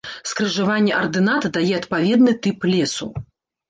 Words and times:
Скрыжаванне 0.29 0.93
ардынат 1.01 1.43
дае 1.59 1.73
адпаведны 1.83 2.31
тып 2.45 2.71
лесу. 2.75 3.15